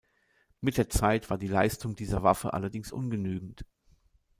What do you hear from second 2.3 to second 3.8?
allerdings ungenügend.